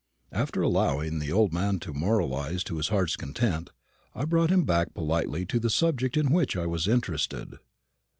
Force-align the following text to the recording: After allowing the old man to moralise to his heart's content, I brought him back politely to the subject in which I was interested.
After 0.31 0.63
allowing 0.63 1.19
the 1.19 1.31
old 1.31 1.53
man 1.53 1.77
to 1.81 1.93
moralise 1.93 2.63
to 2.63 2.77
his 2.77 2.87
heart's 2.87 3.15
content, 3.15 3.69
I 4.15 4.25
brought 4.25 4.49
him 4.49 4.63
back 4.63 4.95
politely 4.95 5.45
to 5.45 5.59
the 5.59 5.69
subject 5.69 6.17
in 6.17 6.31
which 6.31 6.57
I 6.57 6.65
was 6.65 6.87
interested. 6.87 7.59